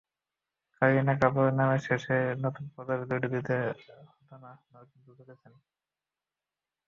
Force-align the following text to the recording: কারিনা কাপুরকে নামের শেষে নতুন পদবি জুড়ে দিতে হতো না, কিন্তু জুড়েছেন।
কারিনা 0.77 1.13
কাপুরকে 1.19 1.53
নামের 1.59 1.81
শেষে 1.87 2.15
নতুন 2.43 2.65
পদবি 2.75 3.03
জুড়ে 3.09 3.27
দিতে 3.35 3.55
হতো 4.09 4.35
না, 4.43 4.51
কিন্তু 4.91 5.09
জুড়েছেন। 5.17 5.53